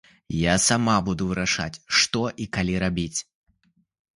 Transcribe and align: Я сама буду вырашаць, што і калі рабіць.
Я 0.35 0.53
сама 0.67 0.95
буду 1.09 1.27
вырашаць, 1.31 1.81
што 1.99 2.25
і 2.47 2.49
калі 2.59 2.81
рабіць. 2.85 3.19